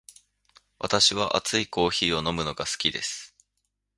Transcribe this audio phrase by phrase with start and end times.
[0.79, 3.35] 私は熱いコーヒーを飲むのが好きです。